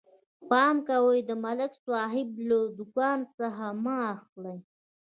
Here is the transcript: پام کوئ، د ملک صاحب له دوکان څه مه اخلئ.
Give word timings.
پام 0.49 0.75
کوئ، 0.87 1.19
د 1.29 1.31
ملک 1.43 1.73
صاحب 1.87 2.29
له 2.47 2.57
دوکان 2.77 3.19
څه 3.35 3.45
مه 3.83 3.95
اخلئ. 4.13 4.57